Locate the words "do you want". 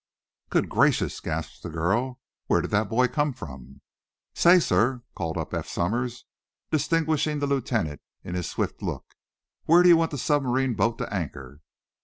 9.83-10.09